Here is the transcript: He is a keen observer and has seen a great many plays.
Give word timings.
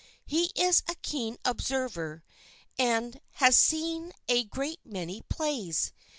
He 0.25 0.45
is 0.55 0.81
a 0.87 0.95
keen 1.03 1.37
observer 1.45 2.23
and 2.75 3.21
has 3.33 3.55
seen 3.55 4.13
a 4.27 4.45
great 4.45 4.79
many 4.83 5.21
plays. 5.29 5.93